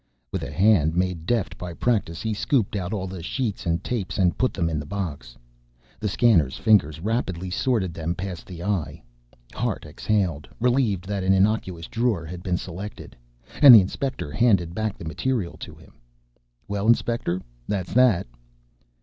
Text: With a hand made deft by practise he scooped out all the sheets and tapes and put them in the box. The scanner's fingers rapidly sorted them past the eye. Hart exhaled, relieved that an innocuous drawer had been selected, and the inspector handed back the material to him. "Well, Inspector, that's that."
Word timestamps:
With 0.31 0.41
a 0.41 0.49
hand 0.51 0.95
made 0.95 1.27
deft 1.27 1.59
by 1.59 1.75
practise 1.75 2.23
he 2.23 2.33
scooped 2.33 2.75
out 2.75 2.91
all 2.91 3.05
the 3.05 3.21
sheets 3.21 3.67
and 3.67 3.83
tapes 3.83 4.17
and 4.17 4.35
put 4.35 4.51
them 4.51 4.67
in 4.67 4.79
the 4.79 4.85
box. 4.87 5.37
The 5.99 6.07
scanner's 6.07 6.57
fingers 6.57 6.99
rapidly 6.99 7.51
sorted 7.51 7.93
them 7.93 8.15
past 8.15 8.47
the 8.47 8.63
eye. 8.63 9.03
Hart 9.53 9.85
exhaled, 9.85 10.49
relieved 10.59 11.05
that 11.07 11.23
an 11.23 11.33
innocuous 11.33 11.85
drawer 11.85 12.25
had 12.25 12.41
been 12.41 12.57
selected, 12.57 13.15
and 13.61 13.75
the 13.75 13.81
inspector 13.81 14.31
handed 14.31 14.73
back 14.73 14.97
the 14.97 15.05
material 15.05 15.53
to 15.57 15.75
him. 15.75 15.93
"Well, 16.67 16.87
Inspector, 16.87 17.39
that's 17.67 17.93
that." 17.93 18.25